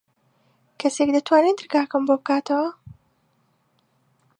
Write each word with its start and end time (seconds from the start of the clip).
کەسێک 0.79 1.09
دەتوانێت 1.15 1.55
دەرگاکەم 1.59 2.03
بۆ 2.07 2.15
بکاتەوە؟ 2.21 2.69